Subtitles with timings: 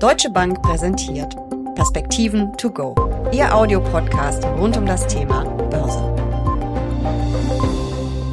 [0.00, 1.36] Deutsche Bank präsentiert
[1.74, 2.94] Perspektiven to go,
[3.32, 6.00] Ihr Audiopodcast rund um das Thema Börse.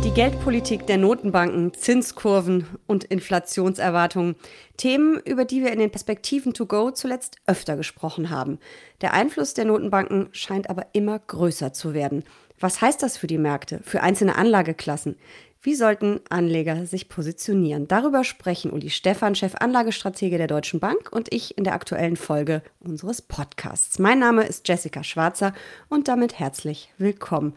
[0.06, 4.36] Die Geldpolitik der Notenbanken, Zinskurven und Inflationserwartungen.
[4.78, 8.60] Themen, über die wir in den Perspektiven to go zuletzt öfter gesprochen haben.
[9.02, 12.24] Der Einfluss der Notenbanken scheint aber immer größer zu werden.
[12.60, 15.16] Was heißt das für die Märkte, für einzelne Anlageklassen?
[15.62, 17.88] Wie sollten Anleger sich positionieren?
[17.88, 22.64] Darüber sprechen Uli Stephan, Chef Anlagestratege der Deutschen Bank und ich in der aktuellen Folge
[22.80, 24.00] unseres Podcasts.
[24.00, 25.54] Mein Name ist Jessica Schwarzer
[25.90, 27.54] und damit herzlich willkommen.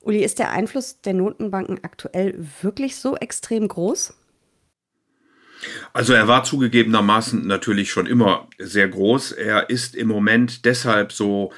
[0.00, 4.14] Uli, ist der Einfluss der Notenbanken aktuell wirklich so extrem groß?
[5.92, 9.32] Also er war zugegebenermaßen natürlich schon immer sehr groß.
[9.32, 11.52] Er ist im Moment deshalb so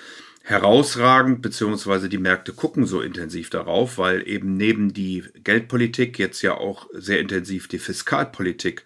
[0.47, 6.55] herausragend, beziehungsweise die Märkte gucken so intensiv darauf, weil eben neben die Geldpolitik jetzt ja
[6.55, 8.85] auch sehr intensiv die Fiskalpolitik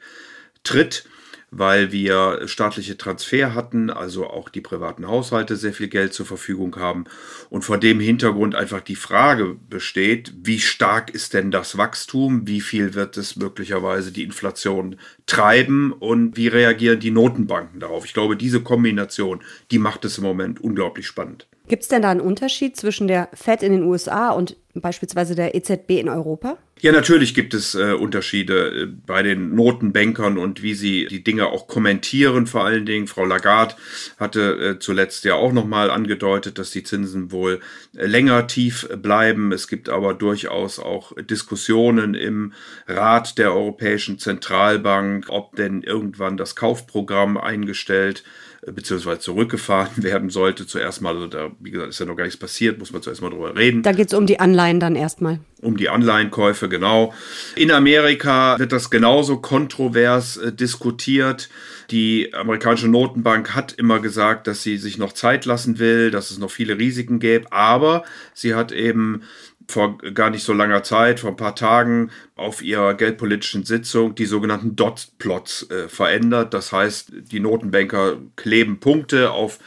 [0.63, 1.05] tritt
[1.51, 6.77] weil wir staatliche Transfer hatten, also auch die privaten Haushalte sehr viel Geld zur Verfügung
[6.77, 7.05] haben
[7.49, 12.61] und vor dem Hintergrund einfach die Frage besteht, wie stark ist denn das Wachstum, wie
[12.61, 18.05] viel wird es möglicherweise die Inflation treiben und wie reagieren die Notenbanken darauf.
[18.05, 21.47] Ich glaube, diese Kombination, die macht es im Moment unglaublich spannend.
[21.69, 25.55] Gibt es denn da einen Unterschied zwischen der Fed in den USA und beispielsweise der
[25.55, 26.57] EZB in Europa?
[26.81, 31.49] Ja, natürlich gibt es äh, Unterschiede äh, bei den Notenbankern und wie sie die Dinge
[31.49, 32.47] auch kommentieren.
[32.47, 33.75] Vor allen Dingen Frau Lagarde
[34.17, 37.61] hatte äh, zuletzt ja auch nochmal angedeutet, dass die Zinsen wohl
[37.97, 39.51] äh, länger tief bleiben.
[39.51, 42.53] Es gibt aber durchaus auch Diskussionen im
[42.87, 48.23] Rat der Europäischen Zentralbank, ob denn irgendwann das Kaufprogramm eingestellt
[48.67, 50.67] beziehungsweise zurückgefahren werden sollte.
[50.67, 53.23] Zuerst mal, also da, wie gesagt, ist ja noch gar nichts passiert, muss man zuerst
[53.23, 53.83] mal drüber reden.
[53.83, 55.41] Da geht es um die Anleihen dann erstmal.
[55.61, 57.15] Um die Anleihenkäufe, genau.
[57.57, 61.49] In Amerika wird das genauso kontrovers äh, diskutiert.
[61.91, 66.39] Die amerikanische Notenbank hat immer gesagt, dass sie sich noch Zeit lassen will, dass es
[66.39, 69.23] noch viele Risiken gäbe, aber sie hat eben
[69.69, 74.25] vor gar nicht so langer Zeit, vor ein paar Tagen, auf ihrer geldpolitischen Sitzung die
[74.25, 76.55] sogenannten Dot-Plots äh, verändert.
[76.55, 79.59] Das heißt, die Notenbanker kleben Punkte auf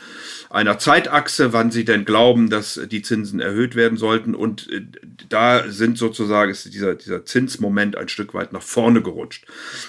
[0.50, 4.34] einer Zeitachse, wann sie denn glauben, dass die Zinsen erhöht werden sollten.
[4.34, 4.82] Und äh,
[5.30, 9.46] da sind sozusagen ist dieser, dieser Zinsmoment ein Stück weit nach vorne gerutscht.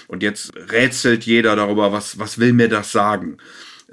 [0.07, 3.37] Und jetzt rätselt jeder darüber, was, was will mir das sagen?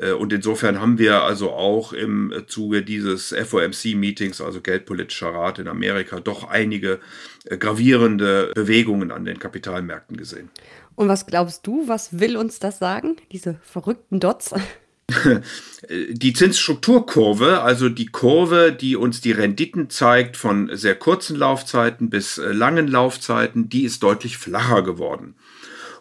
[0.01, 5.69] Äh, und insofern haben wir also auch im Zuge dieses FOMC-Meetings, also Geldpolitischer Rat in
[5.69, 7.01] Amerika, doch einige
[7.45, 10.51] äh, gravierende Bewegungen an den Kapitalmärkten gesehen.
[10.97, 14.55] Und was glaubst du, was will uns das sagen, diese verrückten Dots?
[15.91, 22.39] Die Zinsstrukturkurve, also die Kurve, die uns die Renditen zeigt von sehr kurzen Laufzeiten bis
[22.39, 25.35] äh, langen Laufzeiten, die ist deutlich flacher geworden.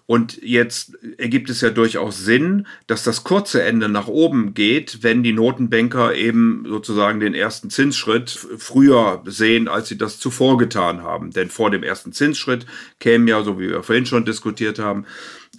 [0.09, 5.21] Und jetzt ergibt es ja durchaus Sinn, dass das kurze Ende nach oben geht, wenn
[5.21, 11.29] die Notenbanker eben sozusagen den ersten Zinsschritt früher sehen, als sie das zuvor getan haben.
[11.29, 12.65] Denn vor dem ersten Zinsschritt
[12.99, 15.05] käme ja, so wie wir vorhin schon diskutiert haben,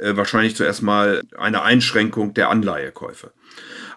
[0.01, 3.33] äh, wahrscheinlich zuerst mal eine Einschränkung der Anleihekäufe.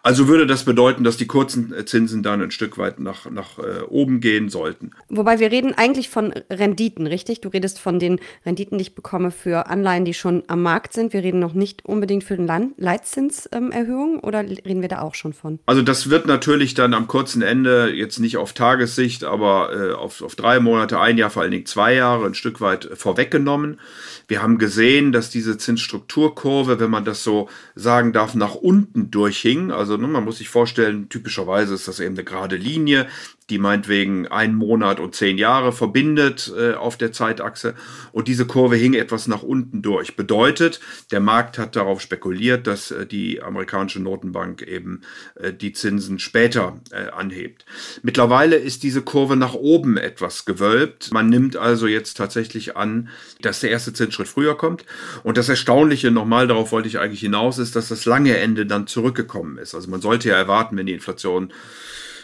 [0.05, 3.57] Also würde das bedeuten, dass die kurzen äh, Zinsen dann ein Stück weit nach, nach
[3.57, 4.91] äh, oben gehen sollten.
[5.07, 7.39] Wobei wir reden eigentlich von Renditen, richtig?
[7.39, 11.13] Du redest von den Renditen, die ich bekomme für Anleihen, die schon am Markt sind.
[11.13, 15.59] Wir reden noch nicht unbedingt für den Leitzinserhöhung oder reden wir da auch schon von?
[15.67, 20.21] Also das wird natürlich dann am kurzen Ende jetzt nicht auf Tagessicht, aber äh, auf,
[20.21, 23.79] auf drei Monate, ein Jahr, vor allen Dingen zwei Jahre ein Stück weit vorweggenommen.
[24.27, 25.57] Wir haben gesehen, dass diese
[25.93, 29.71] Zinsstrukturkurve, wenn man das so sagen darf, nach unten durchhing.
[29.71, 33.07] Also ne, man muss sich vorstellen, typischerweise ist das eben eine gerade Linie
[33.49, 37.75] die meinetwegen einen Monat und zehn Jahre verbindet äh, auf der Zeitachse.
[38.11, 40.15] Und diese Kurve hing etwas nach unten durch.
[40.15, 40.79] Bedeutet,
[41.11, 45.01] der Markt hat darauf spekuliert, dass äh, die amerikanische Notenbank eben
[45.35, 47.65] äh, die Zinsen später äh, anhebt.
[48.01, 51.11] Mittlerweile ist diese Kurve nach oben etwas gewölbt.
[51.11, 53.09] Man nimmt also jetzt tatsächlich an,
[53.41, 54.85] dass der erste Zinsschritt früher kommt.
[55.23, 58.87] Und das Erstaunliche, nochmal darauf wollte ich eigentlich hinaus, ist, dass das lange Ende dann
[58.87, 59.75] zurückgekommen ist.
[59.75, 61.51] Also man sollte ja erwarten, wenn die Inflation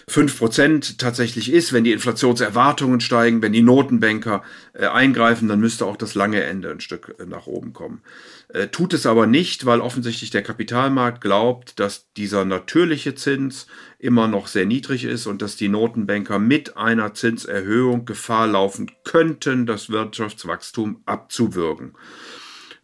[0.09, 5.97] 5% tatsächlich ist, wenn die Inflationserwartungen steigen, wenn die Notenbanker äh, eingreifen, dann müsste auch
[5.97, 8.01] das lange Ende ein Stück äh, nach oben kommen.
[8.49, 13.67] Äh, tut es aber nicht, weil offensichtlich der Kapitalmarkt glaubt, dass dieser natürliche Zins
[13.99, 19.65] immer noch sehr niedrig ist und dass die Notenbanker mit einer Zinserhöhung Gefahr laufen könnten,
[19.65, 21.93] das Wirtschaftswachstum abzuwürgen.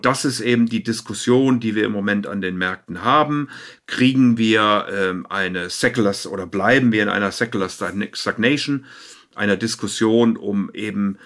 [0.06, 3.50] Das ist eben die Diskussion, die wir im Moment an den Märkten haben.
[3.88, 8.86] Kriegen wir ähm, eine Secular oder bleiben wir in einer Secular Stagnation,
[9.34, 11.18] einer Diskussion um eben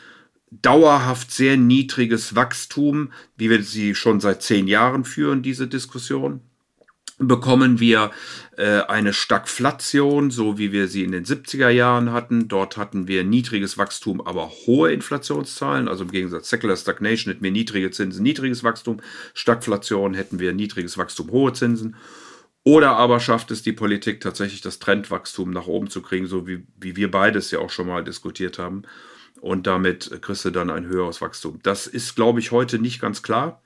[0.51, 6.39] dauerhaft sehr niedriges Wachstum, wie wir sie schon seit zehn Jahren führen, diese Diskussion?
[7.19, 8.11] Bekommen wir
[8.57, 12.47] äh, eine Stagflation, so wie wir sie in den 70er Jahren hatten.
[12.47, 15.87] Dort hatten wir niedriges Wachstum, aber hohe Inflationszahlen.
[15.87, 19.01] Also im Gegensatz Secular Stagnation hätten wir niedrige Zinsen, niedriges Wachstum.
[19.33, 21.95] Stagflation hätten wir niedriges Wachstum, hohe Zinsen.
[22.63, 26.65] Oder aber schafft es die Politik tatsächlich, das Trendwachstum nach oben zu kriegen, so wie,
[26.79, 28.83] wie wir beides ja auch schon mal diskutiert haben.
[29.41, 31.59] Und damit kriegst du dann ein höheres Wachstum.
[31.63, 33.61] Das ist, glaube ich, heute nicht ganz klar.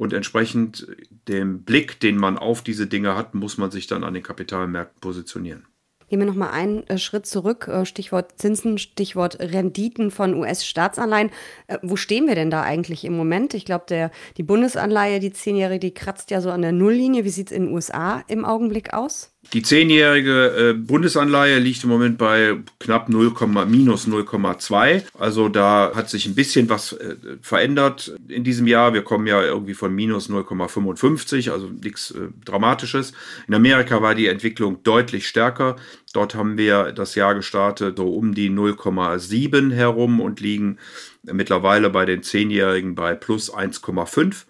[0.00, 0.86] Und entsprechend
[1.28, 4.98] dem Blick, den man auf diese Dinge hat, muss man sich dann an den Kapitalmärkten
[4.98, 5.66] positionieren.
[6.08, 7.68] Gehen wir nochmal einen äh, Schritt zurück.
[7.68, 11.28] Äh, Stichwort Zinsen, Stichwort Renditen von US-Staatsanleihen.
[11.66, 13.52] Äh, wo stehen wir denn da eigentlich im Moment?
[13.52, 17.26] Ich glaube, die Bundesanleihe, die zehnjährige, die kratzt ja so an der Nulllinie.
[17.26, 19.29] Wie sieht es in den USA im Augenblick aus?
[19.52, 23.32] Die zehnjährige äh, Bundesanleihe liegt im Moment bei knapp 0,
[23.66, 25.02] minus 0,2.
[25.18, 28.92] Also da hat sich ein bisschen was äh, verändert in diesem Jahr.
[28.92, 33.12] Wir kommen ja irgendwie von minus 0,55, also nichts äh, Dramatisches.
[33.48, 35.76] In Amerika war die Entwicklung deutlich stärker.
[36.12, 40.78] Dort haben wir das Jahr gestartet so um die 0,7 herum und liegen
[41.24, 44.44] mittlerweile bei den Zehnjährigen bei plus 1,5.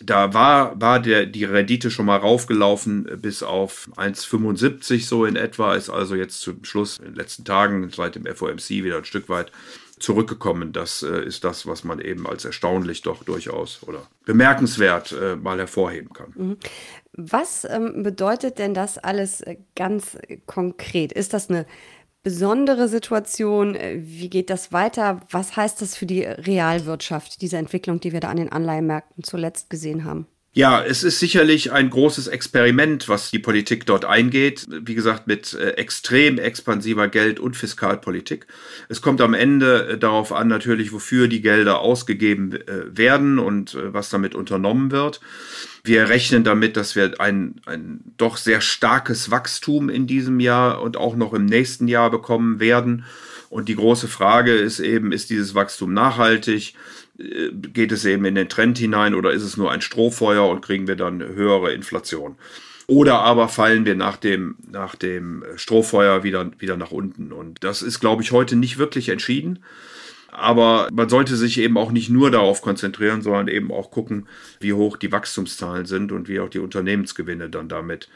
[0.00, 5.74] Da war, war der, die Rendite schon mal raufgelaufen bis auf 1,75 so in etwa,
[5.74, 9.28] ist also jetzt zum Schluss in den letzten Tagen seit dem FOMC wieder ein Stück
[9.28, 9.52] weit
[9.98, 10.72] zurückgekommen.
[10.72, 15.58] Das äh, ist das, was man eben als erstaunlich doch durchaus oder bemerkenswert äh, mal
[15.58, 16.32] hervorheben kann.
[16.34, 16.56] Mhm.
[17.12, 21.12] Was ähm, bedeutet denn das alles äh, ganz konkret?
[21.12, 21.64] Ist das eine
[22.26, 23.76] besondere Situation?
[23.76, 25.20] Äh, wie geht das weiter?
[25.30, 29.70] Was heißt das für die Realwirtschaft, diese Entwicklung, die wir da an den Anleihenmärkten zuletzt
[29.70, 30.26] gesehen haben?
[30.56, 34.64] Ja, es ist sicherlich ein großes Experiment, was die Politik dort eingeht.
[34.66, 38.46] Wie gesagt, mit äh, extrem expansiver Geld- und Fiskalpolitik.
[38.88, 43.76] Es kommt am Ende äh, darauf an, natürlich, wofür die Gelder ausgegeben äh, werden und
[43.78, 45.20] was damit unternommen wird.
[45.84, 50.96] Wir rechnen damit, dass wir ein, ein doch sehr starkes Wachstum in diesem Jahr und
[50.96, 53.04] auch noch im nächsten Jahr bekommen werden.
[53.50, 56.74] Und die große Frage ist eben, ist dieses Wachstum nachhaltig?
[57.18, 60.62] Äh, geht es eben in den Trend hinein oder ist es nur ein Strohfeuer und
[60.62, 62.36] kriegen wir dann höhere Inflation?
[62.86, 67.32] Oder aber fallen wir nach dem, nach dem Strohfeuer wieder, wieder nach unten.
[67.32, 69.58] Und das ist, glaube ich, heute nicht wirklich entschieden.
[70.30, 74.28] Aber man sollte sich eben auch nicht nur darauf konzentrieren, sondern eben auch gucken,
[74.60, 78.08] wie hoch die Wachstumszahlen sind und wie auch die Unternehmensgewinne dann damit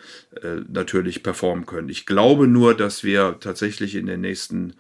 [0.43, 1.89] äh, natürlich performen können.
[1.89, 4.75] Ich glaube nur, dass wir tatsächlich in den nächsten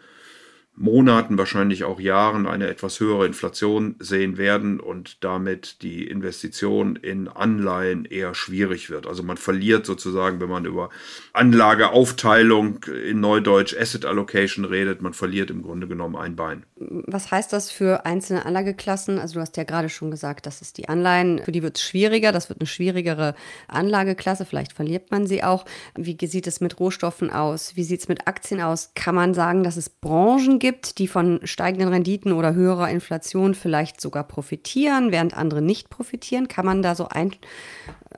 [0.80, 7.28] Monaten, wahrscheinlich auch Jahren eine etwas höhere Inflation sehen werden und damit die Investition in
[7.28, 9.06] Anleihen eher schwierig wird.
[9.06, 10.88] Also man verliert sozusagen, wenn man über
[11.34, 16.64] Anlageaufteilung in Neudeutsch Asset Allocation redet, man verliert im Grunde genommen ein Bein.
[16.76, 19.18] Was heißt das für einzelne Anlageklassen?
[19.18, 21.82] Also du hast ja gerade schon gesagt, das ist die Anleihen, für die wird es
[21.82, 23.34] schwieriger, das wird eine schwierigere
[23.68, 25.66] Anlageklasse, vielleicht verliert man sie auch.
[25.94, 27.76] Wie sieht es mit Rohstoffen aus?
[27.76, 28.92] Wie sieht es mit Aktien aus?
[28.94, 33.54] Kann man sagen, dass es Branchen gibt, gibt, die von steigenden Renditen oder höherer Inflation
[33.54, 36.46] vielleicht sogar profitieren, während andere nicht profitieren?
[36.46, 37.32] Kann man da so ein,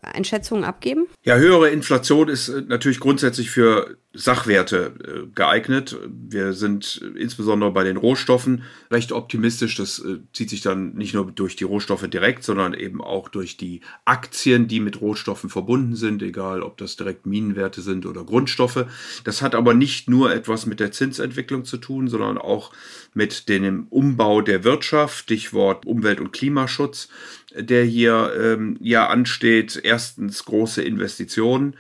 [0.03, 1.07] Einschätzungen abgeben?
[1.23, 5.97] Ja, höhere Inflation ist äh, natürlich grundsätzlich für Sachwerte äh, geeignet.
[6.09, 9.77] Wir sind insbesondere bei den Rohstoffen recht optimistisch.
[9.77, 13.57] Das äh, zieht sich dann nicht nur durch die Rohstoffe direkt, sondern eben auch durch
[13.57, 18.87] die Aktien, die mit Rohstoffen verbunden sind, egal ob das direkt Minenwerte sind oder Grundstoffe.
[19.25, 22.73] Das hat aber nicht nur etwas mit der Zinsentwicklung zu tun, sondern auch
[23.15, 27.09] mit dem Umbau der Wirtschaft, Stichwort Umwelt- und Klimaschutz
[27.55, 29.81] der hier ähm, ja ansteht.
[29.83, 31.75] Erstens große Investitionen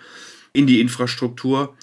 [0.52, 1.74] in die Infrastruktur.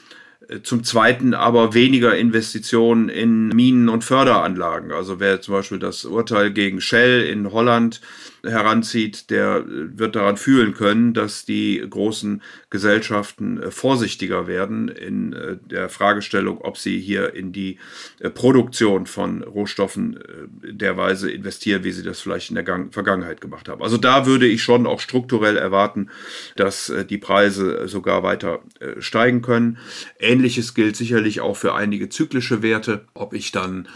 [0.47, 4.91] Äh, zum Zweiten aber weniger Investitionen in Minen- und Förderanlagen.
[4.91, 8.01] Also wer zum Beispiel das Urteil gegen Shell in Holland
[8.43, 15.57] heranzieht, der wird daran fühlen können, dass die großen Gesellschaften äh, vorsichtiger werden in äh,
[15.69, 17.77] der Fragestellung, ob sie hier in die
[18.19, 20.19] äh, Produktion von Rohstoffen
[20.63, 23.81] derweise investieren, wie sie das vielleicht in der Vergangenheit gemacht haben.
[23.81, 26.09] Also da würde ich schon auch strukturell erwarten,
[26.55, 28.59] dass die Preise sogar weiter
[28.99, 29.77] steigen können.
[30.19, 33.87] Ähnliches gilt sicherlich auch für einige zyklische Werte, ob ich dann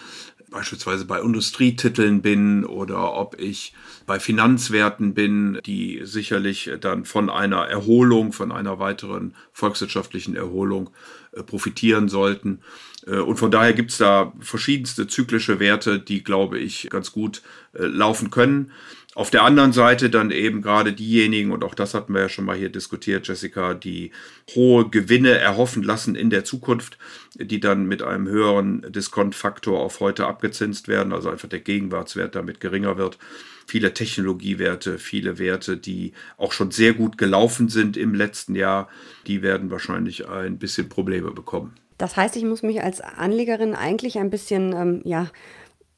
[0.53, 3.73] beispielsweise bei Industrietiteln bin oder ob ich
[4.05, 10.91] bei Finanzwerten bin, die sicherlich dann von einer Erholung, von einer weiteren volkswirtschaftlichen Erholung
[11.33, 12.59] äh, profitieren sollten.
[13.07, 17.41] Äh, und von daher gibt es da verschiedenste zyklische Werte, die, glaube ich, ganz gut
[17.73, 18.71] äh, laufen können.
[19.15, 22.45] Auf der anderen Seite dann eben gerade diejenigen, und auch das hatten wir ja schon
[22.45, 24.11] mal hier diskutiert, Jessica, die
[24.55, 26.97] hohe Gewinne erhoffen lassen in der Zukunft,
[27.35, 32.59] die dann mit einem höheren Diskontfaktor auf heute abgezinst werden, also einfach der Gegenwartswert damit
[32.59, 33.19] geringer wird.
[33.67, 38.89] Viele Technologiewerte, viele Werte, die auch schon sehr gut gelaufen sind im letzten Jahr,
[39.27, 41.75] die werden wahrscheinlich ein bisschen Probleme bekommen.
[41.97, 45.27] Das heißt, ich muss mich als Anlegerin eigentlich ein bisschen, ähm, ja,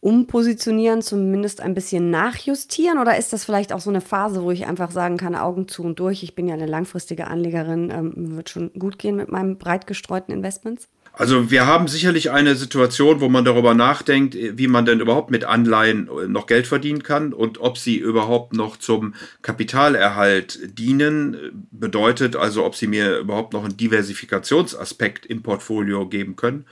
[0.05, 2.99] umpositionieren, zumindest ein bisschen nachjustieren?
[2.99, 5.81] Oder ist das vielleicht auch so eine Phase, wo ich einfach sagen kann, Augen zu
[5.81, 9.57] und durch, ich bin ja eine langfristige Anlegerin, ähm, wird schon gut gehen mit meinen
[9.57, 10.87] breit gestreuten Investments?
[11.17, 15.45] Also wir haben sicherlich eine Situation, wo man darüber nachdenkt, wie man denn überhaupt mit
[15.45, 21.67] Anleihen äh, noch Geld verdienen kann und ob sie überhaupt noch zum Kapitalerhalt dienen.
[21.71, 26.65] Bedeutet also, ob sie mir überhaupt noch einen Diversifikationsaspekt im Portfolio geben können.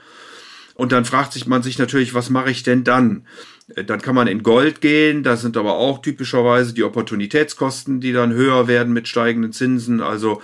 [0.74, 3.26] Und dann fragt sich man sich natürlich, was mache ich denn dann?
[3.74, 8.12] Äh, dann kann man in Gold gehen, da sind aber auch typischerweise die Opportunitätskosten, die
[8.12, 10.02] dann höher werden mit steigenden Zinsen.
[10.02, 10.42] Also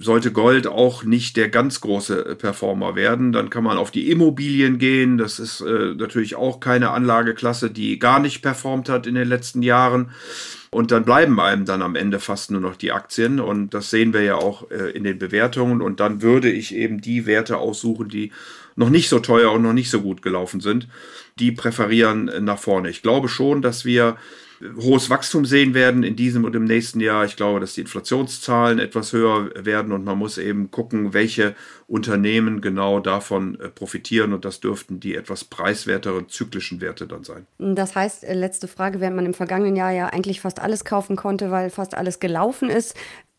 [0.00, 4.10] sollte Gold auch nicht der ganz große äh, Performer werden, dann kann man auf die
[4.10, 5.18] Immobilien gehen.
[5.18, 9.62] Das ist äh, natürlich auch keine Anlageklasse, die gar nicht performt hat in den letzten
[9.62, 10.10] Jahren.
[10.70, 13.40] Und dann bleiben einem dann am Ende fast nur noch die Aktien.
[13.40, 15.82] Und das sehen wir ja auch äh, in den Bewertungen.
[15.82, 18.32] Und dann würde ich eben die Werte aussuchen, die
[18.76, 20.88] noch nicht so teuer und noch nicht so gut gelaufen sind.
[21.38, 22.88] Die präferieren äh, nach vorne.
[22.88, 24.16] Ich glaube schon, dass wir
[24.76, 27.24] hohes Wachstum sehen werden in diesem und im nächsten Jahr.
[27.24, 31.54] Ich glaube, dass die Inflationszahlen etwas höher werden und man muss eben gucken, welche
[31.86, 37.46] Unternehmen genau davon äh, profitieren und das dürften die etwas preiswerteren zyklischen Werte dann sein.
[37.58, 41.16] Das heißt, äh, letzte Frage, während man im vergangenen Jahr ja eigentlich fast alles kaufen
[41.16, 42.94] konnte, weil fast alles gelaufen ist,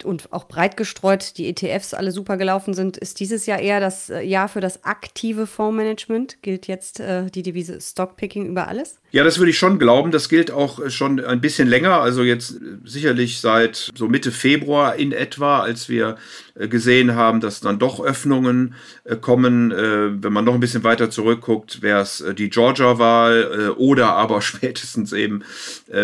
[0.05, 4.09] und auch breit gestreut die ETFs alle super gelaufen sind, ist dieses Jahr eher das
[4.09, 6.41] äh, Jahr für das aktive Fondsmanagement.
[6.41, 8.99] Gilt jetzt äh, die Devise Stockpicking über alles?
[9.11, 10.11] Ja, das würde ich schon glauben.
[10.11, 12.01] Das gilt auch äh, schon ein bisschen länger.
[12.01, 16.17] Also jetzt äh, sicherlich seit so Mitte Februar in etwa, als wir
[16.55, 18.75] gesehen haben, dass dann doch Öffnungen
[19.21, 19.71] kommen.
[19.71, 25.43] Wenn man noch ein bisschen weiter zurückguckt, wäre es die Georgia-Wahl oder aber spätestens eben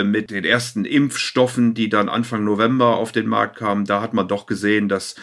[0.05, 4.27] mit den ersten Impfstoffen, die dann Anfang November auf den Markt kamen da hat man
[4.27, 5.15] doch gesehen, dass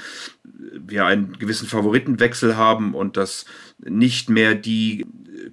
[0.43, 3.45] wir einen gewissen Favoritenwechsel haben und dass
[3.79, 5.07] nicht mehr die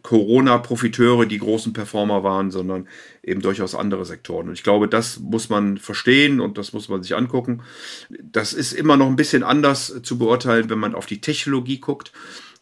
[0.03, 2.87] Corona-Profiteure die großen Performer waren, sondern
[3.23, 4.47] eben durchaus andere Sektoren.
[4.47, 7.61] Und ich glaube, das muss man verstehen und das muss man sich angucken.
[8.09, 12.11] Das ist immer noch ein bisschen anders zu beurteilen, wenn man auf die Technologie guckt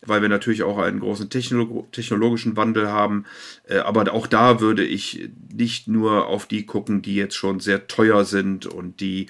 [0.05, 3.25] weil wir natürlich auch einen großen Technolo technologischen Wandel haben.
[3.67, 7.87] Äh, aber auch da würde ich nicht nur auf die gucken, die jetzt schon sehr
[7.87, 9.27] teuer sind und die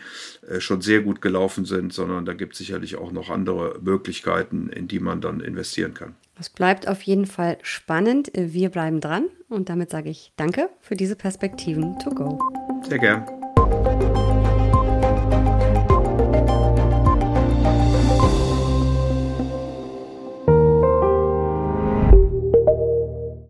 [0.47, 4.69] äh, schon sehr gut gelaufen sind, sondern da gibt es sicherlich auch noch andere Möglichkeiten,
[4.69, 6.15] in die man dann investieren kann.
[6.39, 8.31] Es bleibt auf jeden Fall spannend.
[8.33, 12.39] Wir bleiben dran und damit sage ich Danke für diese Perspektiven to go.
[12.87, 13.38] Sehr gern.